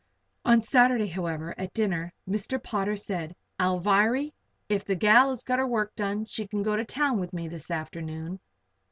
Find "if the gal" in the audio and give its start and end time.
4.67-5.29